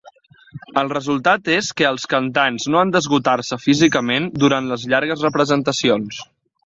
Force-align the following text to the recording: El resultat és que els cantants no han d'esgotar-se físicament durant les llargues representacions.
El 0.81 0.87
resultat 0.93 1.51
és 1.55 1.67
que 1.81 1.85
els 1.89 2.07
cantants 2.13 2.65
no 2.75 2.79
han 2.81 2.93
d'esgotar-se 2.95 3.59
físicament 3.67 4.27
durant 4.45 4.71
les 4.73 4.87
llargues 4.95 5.27
representacions. 5.27 6.25